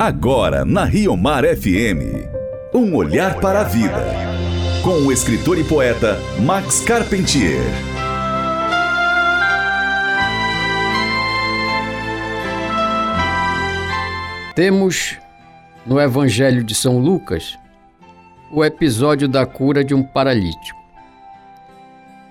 [0.00, 2.22] Agora na Rio Mar FM.
[2.72, 4.00] Um olhar para a vida.
[4.80, 7.60] Com o escritor e poeta Max Carpentier.
[14.54, 15.18] Temos
[15.84, 17.58] no Evangelho de São Lucas
[18.52, 20.78] o episódio da cura de um paralítico.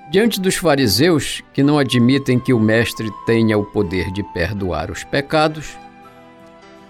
[0.10, 5.04] Diante dos fariseus, que não admitem que o Mestre tenha o poder de perdoar os
[5.04, 5.78] pecados,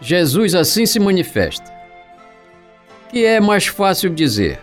[0.01, 1.71] Jesus assim se manifesta.
[3.09, 4.59] Que é mais fácil dizer: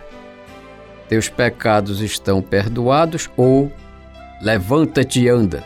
[1.09, 3.71] Teus pecados estão perdoados ou
[4.41, 5.63] levanta-te e anda.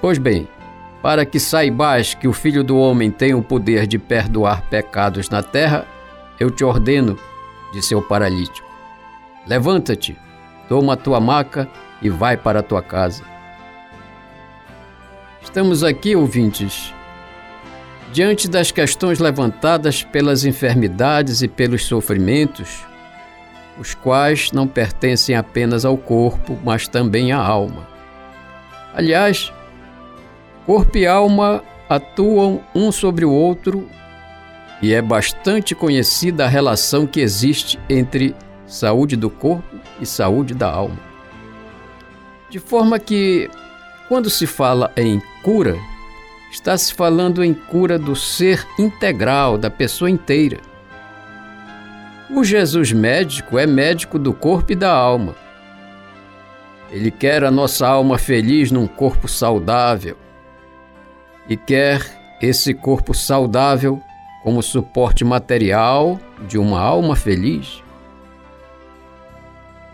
[0.00, 0.48] Pois bem,
[1.02, 5.42] para que saibais que o Filho do Homem tem o poder de perdoar pecados na
[5.42, 5.86] terra,
[6.38, 7.18] eu te ordeno,
[7.72, 8.68] disse o paralítico:
[9.46, 10.16] Levanta-te,
[10.68, 11.68] toma a tua maca
[12.00, 13.24] e vai para a tua casa.
[15.42, 16.92] Estamos aqui, ouvintes,
[18.12, 22.86] diante das questões levantadas pelas enfermidades e pelos sofrimentos,
[23.78, 27.86] os quais não pertencem apenas ao corpo, mas também à alma.
[28.94, 29.52] Aliás,
[30.66, 33.88] corpo e alma atuam um sobre o outro
[34.82, 38.34] e é bastante conhecida a relação que existe entre
[38.66, 40.98] saúde do corpo e saúde da alma.
[42.50, 43.50] De forma que,
[44.08, 45.76] quando se fala em cura,
[46.50, 50.58] está se falando em cura do ser integral, da pessoa inteira.
[52.30, 55.34] O Jesus médico é médico do corpo e da alma.
[56.90, 60.16] Ele quer a nossa alma feliz num corpo saudável
[61.48, 62.02] e quer
[62.40, 64.02] esse corpo saudável
[64.42, 67.82] como suporte material de uma alma feliz.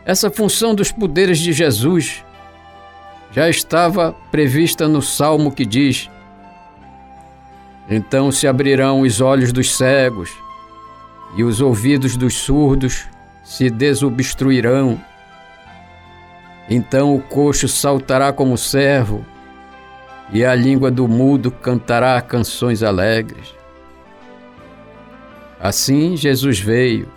[0.05, 2.25] Essa função dos poderes de Jesus
[3.31, 6.11] já estava prevista no salmo que diz:
[7.89, 10.31] então se abrirão os olhos dos cegos
[11.37, 13.05] e os ouvidos dos surdos
[13.43, 15.01] se desobstruirão.
[16.69, 19.25] Então o coxo saltará como servo
[20.33, 23.55] e a língua do mudo cantará canções alegres.
[25.61, 27.09] Assim Jesus veio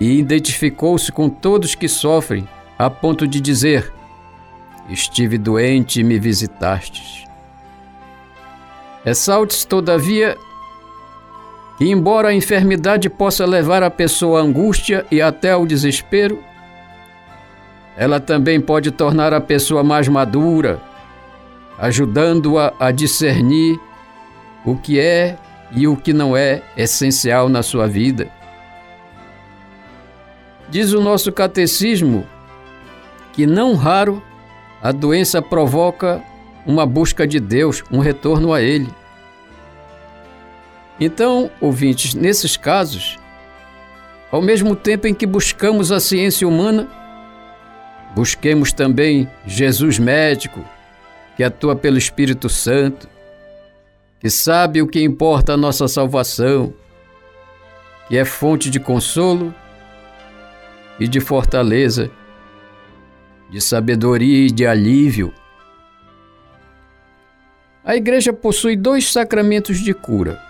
[0.00, 2.48] e identificou-se com todos que sofrem,
[2.78, 3.92] a ponto de dizer:
[4.88, 7.24] Estive doente e me visitastes.
[9.04, 10.36] Ressalte-se, todavia,
[11.76, 16.42] que, embora a enfermidade possa levar a pessoa à angústia e até ao desespero,
[17.96, 20.80] ela também pode tornar a pessoa mais madura,
[21.78, 23.78] ajudando-a a discernir
[24.64, 25.36] o que é
[25.72, 28.30] e o que não é essencial na sua vida.
[30.70, 32.26] Diz o nosso catecismo
[33.32, 34.22] que, não raro,
[34.82, 36.22] a doença provoca
[36.66, 38.88] uma busca de Deus, um retorno a Ele.
[41.00, 43.18] Então, ouvintes, nesses casos,
[44.30, 46.88] ao mesmo tempo em que buscamos a ciência humana,
[48.14, 50.64] busquemos também Jesus médico,
[51.36, 53.08] que atua pelo Espírito Santo,
[54.20, 56.72] que sabe o que importa a nossa salvação,
[58.06, 59.52] que é fonte de consolo
[61.00, 62.10] e de fortaleza,
[63.50, 65.34] de sabedoria e de alívio
[67.84, 70.40] a igreja possui dois sacramentos de cura: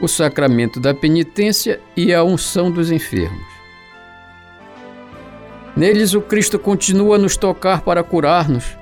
[0.00, 3.52] o sacramento da penitência e a unção dos enfermos.
[5.76, 8.76] Neles, o Cristo continua a nos tocar para curar-nos,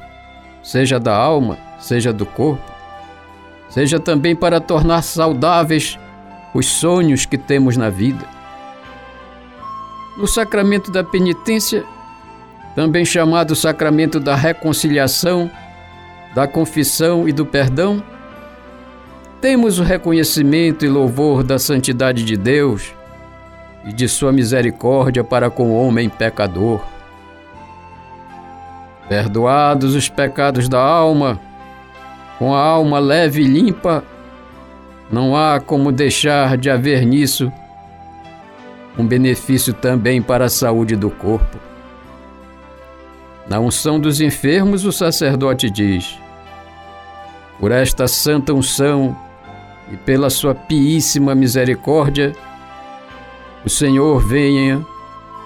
[0.62, 2.72] seja da alma, seja do corpo,
[3.69, 5.98] seja também para tornar saudáveis
[6.53, 8.25] os sonhos que temos na vida.
[10.16, 11.84] No sacramento da penitência,
[12.75, 15.48] também chamado sacramento da reconciliação,
[16.34, 18.02] da confissão e do perdão,
[19.41, 22.92] temos o reconhecimento e louvor da santidade de Deus
[23.84, 26.80] e de Sua misericórdia para com o homem pecador.
[29.08, 31.41] Perdoados os pecados da alma,
[32.38, 34.04] com a alma leve e limpa,
[35.10, 37.50] não há como deixar de haver nisso
[38.97, 41.70] um benefício também para a saúde do corpo.
[43.50, 46.16] Na unção dos enfermos, o sacerdote diz:
[47.58, 49.18] Por esta santa unção
[49.91, 52.32] e pela sua piíssima misericórdia,
[53.64, 54.86] o Senhor venha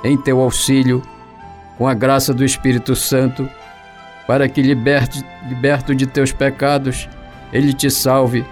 [0.05, 1.01] em teu auxílio
[1.79, 3.49] com a graça do Espírito Santo,
[4.27, 7.09] para que, liberte, liberto de teus pecados,
[7.55, 8.45] Ele te salve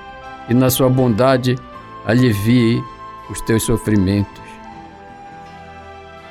[0.48, 1.58] e, na sua bondade,
[2.06, 2.82] alivie
[3.28, 4.42] os teus sofrimentos.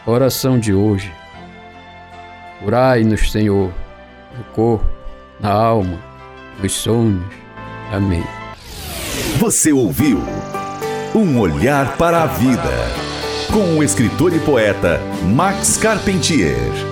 [0.07, 1.20] Oração de hoje.
[2.62, 3.72] Curai-nos, Senhor,
[4.38, 4.86] no corpo,
[5.40, 6.00] na alma,
[6.62, 7.24] nos sonhos.
[7.92, 8.24] Amém.
[9.38, 10.19] Você ouviu
[11.16, 12.72] Um Olhar para a Vida,
[13.52, 16.91] com o escritor e poeta Max Carpentier.